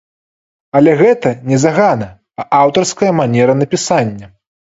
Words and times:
Але 0.77 0.93
гэта 1.01 1.33
не 1.51 1.59
загана, 1.65 2.07
а 2.41 2.45
аўтарская 2.61 3.11
манера 3.19 3.57
напісання. 3.61 4.27